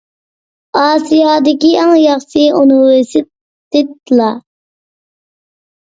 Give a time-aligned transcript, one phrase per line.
[0.79, 4.41] ئاسىيادىكى ئەڭ ياخشى ئۇنىۋېرسىتېتلار.